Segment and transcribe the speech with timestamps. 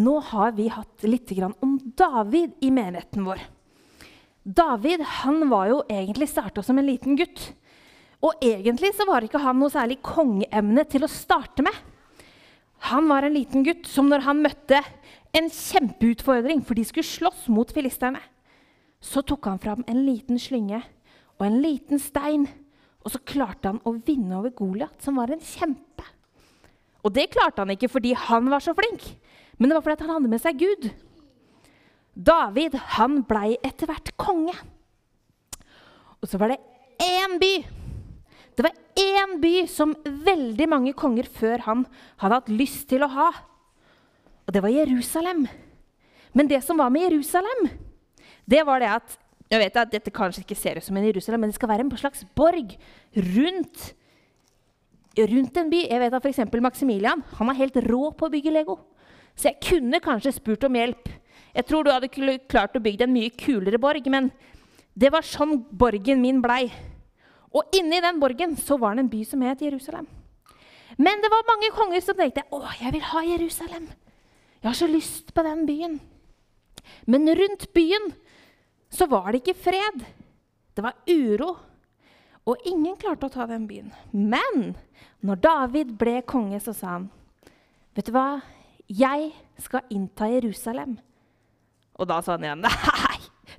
[0.00, 3.40] Nå har vi hatt litt om David i menigheten vår.
[4.42, 7.50] David han var jo egentlig starta som en liten gutt.
[8.24, 11.74] Og egentlig så var ikke han noe særlig kongeemne til å starte med.
[12.90, 14.80] Han var en liten gutt som når han møtte
[15.36, 18.20] en kjempeutfordring, for de skulle slåss mot filisterne,
[19.00, 20.80] så tok han fram en liten slynge
[21.38, 22.46] og en liten stein,
[23.00, 26.04] og så klarte han å vinne over Goliat, som var en kjempe.
[27.00, 29.06] Og det klarte han ikke fordi han var så flink,
[29.60, 30.88] men det var fordi han hadde med seg Gud.
[32.16, 34.56] David han blei etter hvert konge.
[36.20, 36.60] Og så var det
[37.04, 37.52] én by.
[38.56, 41.84] Det var én by som veldig mange konger før han
[42.20, 43.28] hadde hatt lyst til å ha.
[44.48, 45.46] Og det var Jerusalem.
[46.36, 47.68] Men det som var med Jerusalem,
[48.48, 49.16] det var det at
[49.50, 51.82] jeg vet at Dette kanskje ikke ser ut som en Jerusalem, men det skal være
[51.82, 52.76] en slags borg
[53.34, 53.88] rundt,
[55.18, 55.80] rundt en by.
[55.88, 56.44] Jeg vet at f.eks.
[56.62, 58.78] Maximilian han er helt rå på å bygge Lego.
[59.40, 61.08] Så jeg kunne kanskje spurt om hjelp.
[61.56, 64.28] Jeg tror du hadde klart å bygge en mye kulere borg, men
[64.92, 66.66] det var sånn borgen min blei.
[67.56, 70.04] Og inni den borgen så var det en by som het Jerusalem.
[71.00, 73.88] Men det var mange konger som tenkte å, jeg vil ha Jerusalem.
[74.60, 75.96] Jeg har så lyst på den byen.
[77.08, 78.12] Men rundt byen
[78.92, 80.04] så var det ikke fred.
[80.76, 81.54] Det var uro.
[82.44, 83.88] Og ingen klarte å ta den byen.
[84.12, 84.74] Men
[85.24, 87.10] når David ble konge, så sa han,
[87.94, 88.42] 'Vet du hva?
[88.90, 89.30] Jeg
[89.62, 90.98] skal innta Jerusalem.'
[92.00, 93.18] Og da sa han igjen, 'Nei,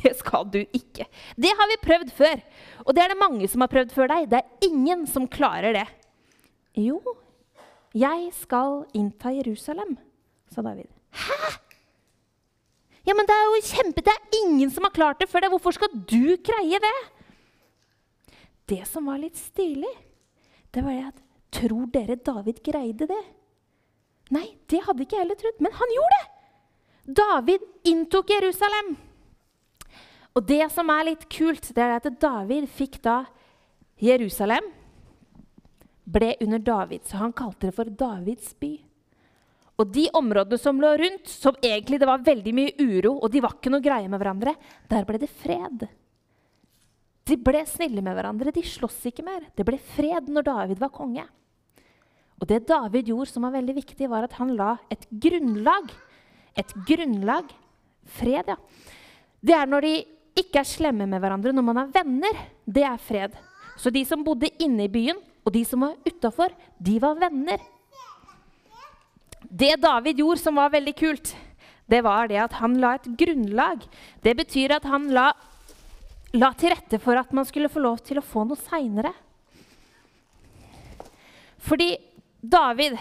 [0.00, 2.42] det skal du ikke.' Det har vi prøvd før.
[2.86, 4.30] Og det er det mange som har prøvd før deg.
[4.30, 5.86] Det er ingen som klarer det.
[6.74, 6.98] Jo,
[7.92, 9.98] jeg skal innta Jerusalem,
[10.50, 10.88] sa David.
[11.12, 11.58] Hæ?
[13.04, 14.04] Ja, men det er jo kjempe...
[14.04, 15.52] Det er ingen som har klart det før deg.
[15.52, 16.98] Hvorfor skal du greie det?
[18.70, 19.90] Det som var litt stilig,
[20.72, 21.20] det var det at
[21.52, 23.22] Tror dere David greide det?
[24.32, 25.58] Nei, det hadde ikke jeg heller trodd.
[25.64, 26.28] Men han gjorde det!
[27.22, 28.94] David inntok Jerusalem.
[30.32, 33.24] Og det som er litt kult, det er at David fikk da
[34.02, 34.70] Jerusalem
[36.12, 38.72] ble under David, så han kalte det for Davids by.
[39.80, 43.42] Og de områdene som lå rundt, som egentlig det var veldig mye uro, og de
[43.42, 44.54] var ikke noe greie med hverandre,
[44.90, 45.86] der ble det fred.
[47.28, 48.52] De ble snille med hverandre.
[48.54, 49.46] De sloss ikke mer.
[49.54, 51.24] Det ble fred når David var konge.
[52.40, 55.92] Og det David gjorde som var veldig viktig, var at han la et grunnlag.
[56.58, 57.52] Et grunnlag
[58.18, 58.56] Fred, ja.
[59.42, 59.92] Det er når de
[60.38, 62.40] ikke er slemme med hverandre, når man er venner.
[62.64, 63.36] Det er fred.
[63.78, 67.62] Så de som bodde inne i byen, og de som var utafor, de var venner.
[69.42, 71.32] Det David gjorde som var veldig kult,
[71.90, 73.82] det var det at han la et grunnlag.
[74.22, 75.32] Det betyr at han la,
[76.38, 79.12] la til rette for at man skulle få lov til å få noe seinere.
[81.62, 81.90] Fordi
[82.42, 82.98] David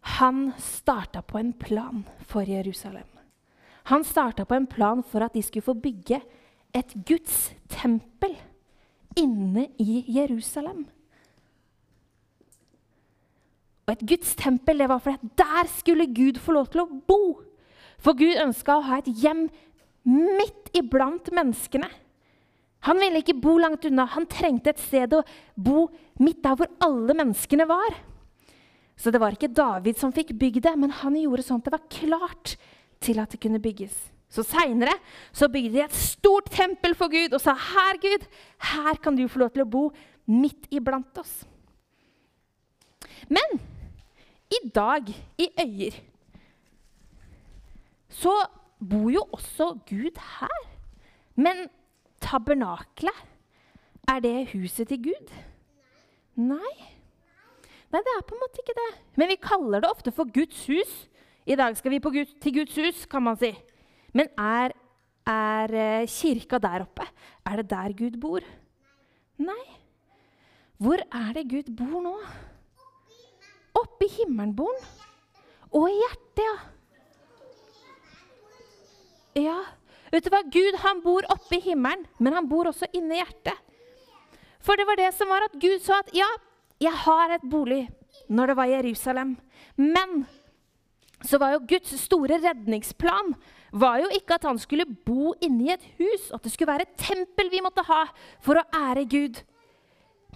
[0.00, 3.08] han starta på en plan for Jerusalem.
[3.82, 6.20] Han starta på en plan for at de skulle få bygge
[6.74, 8.34] et Guds tempel
[9.16, 10.84] inne i Jerusalem.
[13.86, 17.22] Og et Guds tempel det var fordi der skulle Gud få lov til å bo.
[17.98, 19.48] For Gud ønska å ha et hjem
[20.04, 21.88] midt iblant menneskene.
[22.88, 24.08] Han ville ikke bo langt unna.
[24.10, 25.22] Han trengte et sted å
[25.54, 25.86] bo
[26.22, 27.98] midt der hvor alle menneskene var.
[28.98, 31.74] Så det var ikke David som fikk bygd det, men han gjorde sånn at det
[31.74, 32.56] var klart
[33.02, 33.94] til at det kunne bygges.
[34.32, 34.94] Så Seinere
[35.52, 38.26] bygde de et stort tempel for Gud og sa, 'Her, Gud,
[38.58, 39.92] her kan du få lov til å bo
[40.26, 41.44] midt iblant oss.'
[43.28, 43.60] Men
[44.50, 45.08] i dag,
[45.38, 45.94] i Øyer,
[48.08, 48.32] så
[48.80, 50.58] bor jo også Gud her.
[51.36, 51.68] Men
[52.32, 53.18] tabernaklet,
[54.08, 55.32] er det huset til Gud?
[56.40, 56.74] Nei.
[57.92, 58.92] Nei, det er på en måte ikke det.
[59.20, 60.94] Men vi kaller det ofte for Guds hus.
[61.44, 63.52] I dag skal vi Gud, til Guds hus, kan man si.
[64.16, 64.72] Men er,
[65.28, 67.04] er eh, kirka der oppe?
[67.44, 68.40] Er det der Gud bor?
[69.38, 69.64] Nei.
[70.80, 72.16] Hvor er det Gud bor nå?
[73.76, 74.88] Oppe i himmelen bor han.
[75.72, 76.56] Og i hjertet, ja.
[79.42, 79.60] Ja,
[80.12, 80.42] vet du hva?
[80.52, 83.56] Gud han bor oppe i himmelen, men han bor også inne i hjertet.
[84.62, 86.28] For det var det som var at Gud sa at ja,
[86.82, 87.86] jeg har et bolig
[88.30, 89.34] når det var Jerusalem.
[89.76, 90.22] Men
[91.22, 93.32] så var jo Guds store redningsplan
[93.72, 96.98] var jo ikke at han skulle bo inni et hus, at det skulle være et
[97.00, 98.04] tempel vi måtte ha
[98.42, 99.40] for å ære Gud.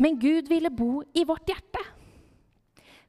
[0.00, 1.82] Men Gud ville bo i vårt hjerte.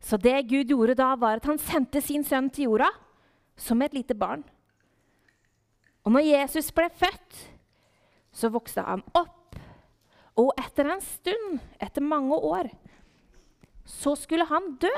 [0.04, 2.90] Så det Gud gjorde da, var at han sendte sin sønn til jorda
[3.58, 4.44] som et lite barn.
[6.08, 7.42] Og når Jesus ble født,
[8.32, 9.58] så vokste han opp.
[10.40, 12.70] Og etter en stund, etter mange år,
[13.84, 14.94] så skulle han dø.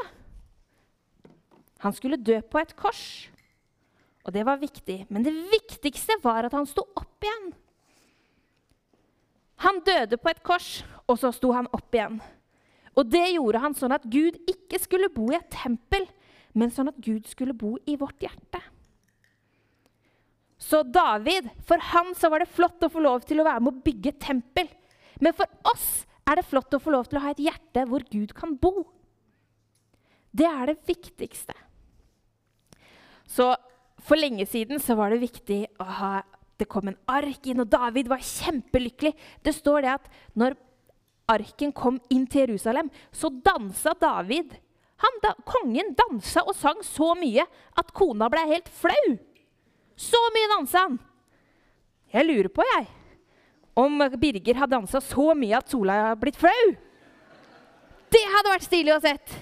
[1.82, 3.02] Han skulle dø på et kors.
[4.22, 5.08] Og det var viktig.
[5.10, 7.54] Men det viktigste var at han sto opp igjen.
[9.66, 12.20] Han døde på et kors, og så sto han opp igjen.
[12.94, 16.06] Og det gjorde han sånn at Gud ikke skulle bo i et tempel,
[16.54, 18.62] men sånn at Gud skulle bo i vårt hjerte.
[20.60, 23.78] Så David, for han så var det flott å få lov til å være med
[23.78, 24.68] å bygge tempel.
[25.24, 28.04] Men for oss er det flott å få lov til å ha et hjerte hvor
[28.12, 28.84] Gud kan bo.
[30.36, 31.56] Det er det viktigste.
[33.30, 33.54] Så
[34.04, 36.12] for lenge siden så var det viktig å ha
[36.60, 39.14] Det kom en ark inn, og David var kjempelykkelig.
[39.40, 40.58] Det står det at når
[41.32, 44.58] arken kom inn til Jerusalem, så dansa David.
[45.00, 47.46] Han, da, kongen dansa og sang så mye
[47.80, 49.16] at kona ble helt flau.
[50.00, 50.98] Så mye dansa han.
[52.14, 52.88] Jeg lurer på, jeg,
[53.78, 56.72] om Birger har dansa så mye at Sola har blitt flau.
[58.10, 59.34] Det hadde vært stilig å sett.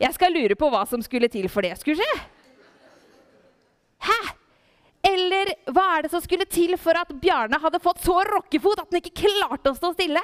[0.00, 2.20] Jeg skal lure på hva som skulle til for det skulle skje.
[4.06, 4.20] Hæ?
[5.10, 8.88] Eller hva er det som skulle til for at Bjarne hadde fått så rockefot at
[8.88, 10.22] han ikke klarte å stå stille?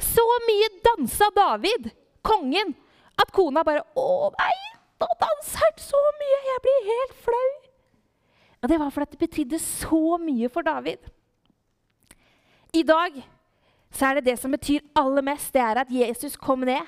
[0.00, 1.90] Så mye dansa David,
[2.24, 2.74] kongen,
[3.20, 4.54] at kona bare Å nei,
[5.00, 6.38] nå danser han så mye!
[6.50, 7.49] Jeg blir helt flau.
[8.60, 11.06] Og det var fordi det betydde så mye for David.
[12.76, 13.22] I dag
[13.90, 16.84] så er det det som betyr aller mest, det er at Jesus kom ned.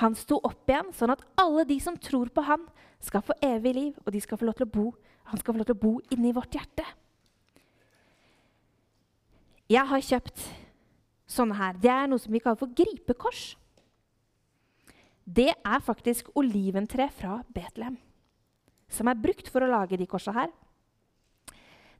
[0.00, 2.66] Han sto opp igjen, sånn at alle de som tror på han,
[3.02, 4.90] skal få evig liv, og de skal få lov til å bo
[5.32, 6.84] han skal få lov til å bo inni vårt hjerte.
[9.70, 10.42] Jeg har kjøpt
[11.30, 11.78] sånne her.
[11.80, 13.54] Det er noe som vi kaller for gripekors.
[15.24, 17.96] Det er faktisk oliventre fra Betlehem
[18.92, 20.50] som er brukt for å lage de korsa her.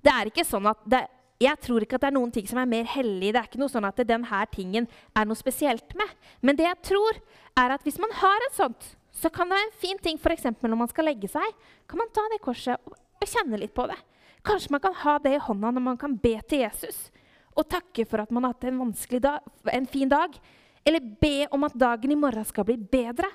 [0.03, 1.05] Det er ikke sånn at det,
[1.43, 3.33] Jeg tror ikke at det er noen ting som er mer hellig.
[3.35, 6.11] Det er ikke noe sånn at denne tingen er noe spesielt med.
[6.41, 7.19] Men det jeg tror,
[7.59, 10.47] er at hvis man har et sånt, så kan det være en fin ting f.eks.
[10.63, 11.49] når man skal legge seg.
[11.91, 13.99] Kan man ta det korset og og kjenne litt på det.
[14.43, 17.07] Kanskje man kan ha det i hånda når man kan be til Jesus
[17.53, 20.39] og takke for at man har hatt en, dag, en fin dag.
[20.89, 23.29] Eller be om at dagen i morgen skal bli bedre.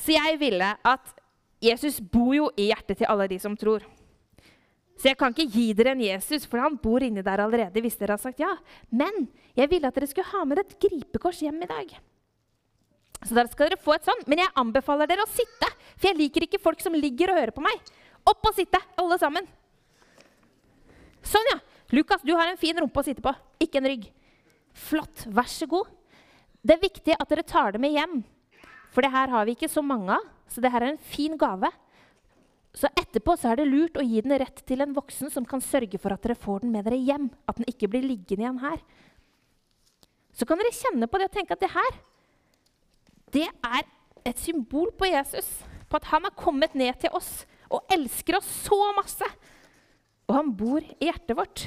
[0.00, 1.12] Så jeg ville at
[1.62, 3.84] Jesus bor jo i hjertet til alle de som tror.
[4.96, 7.80] Så jeg kan ikke gi dere en Jesus, for han bor inni der allerede.
[7.84, 8.54] hvis dere har sagt ja.
[8.90, 11.92] Men jeg ville at dere skulle ha med et gripekors hjem i dag.
[13.24, 14.24] Så der skal dere få et sånn.
[14.26, 17.54] Men jeg anbefaler dere å sitte, for jeg liker ikke folk som ligger og hører
[17.56, 17.92] på meg.
[18.26, 19.48] Opp og sitte, alle sammen.
[21.26, 21.60] Sånn, ja.
[21.94, 23.30] Lukas, du har en fin rumpe å sitte på,
[23.62, 24.08] ikke en rygg.
[24.76, 25.26] Flott.
[25.30, 25.92] Vær så god.
[26.66, 28.20] Det er viktig at dere tar det med hjem.
[28.94, 31.36] For det her har vi ikke så mange av, så det her er en fin
[31.38, 31.70] gave.
[32.76, 35.62] Så etterpå så er det lurt å gi den rett til en voksen som kan
[35.64, 37.30] sørge for at dere får den med dere hjem.
[37.48, 38.82] At den ikke blir liggende igjen her.
[40.36, 41.96] Så kan dere kjenne på det og tenke at det her
[43.32, 43.86] det er
[44.28, 45.48] et symbol på Jesus.
[45.88, 49.26] På at han har kommet ned til oss og elsker oss så masse.
[50.28, 51.66] Og han bor i hjertet vårt.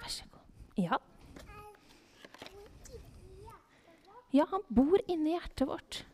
[0.00, 0.44] Vær så god.
[0.80, 0.98] Ja.
[4.34, 6.04] Ja, han bor inni hjertet vårt.